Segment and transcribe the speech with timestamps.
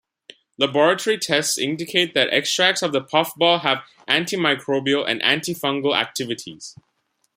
[0.57, 6.75] Laboratory tests indicate that extracts of the puffball have antimicrobial and antifungal activities.